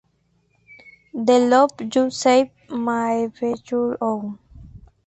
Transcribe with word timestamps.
The 1.13 1.37
love 1.41 1.69
you 1.93 2.09
save 2.09 2.49
may 2.71 3.27
be 3.39 3.53
your 3.69 3.99
own. 4.03 4.39